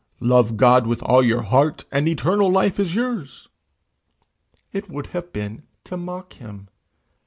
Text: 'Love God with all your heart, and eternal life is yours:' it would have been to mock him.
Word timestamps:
'Love 0.19 0.57
God 0.57 0.87
with 0.87 1.03
all 1.03 1.23
your 1.23 1.43
heart, 1.43 1.85
and 1.91 2.07
eternal 2.07 2.49
life 2.51 2.79
is 2.79 2.95
yours:' 2.95 3.49
it 4.71 4.89
would 4.89 5.05
have 5.13 5.31
been 5.31 5.61
to 5.83 5.95
mock 5.95 6.33
him. 6.33 6.69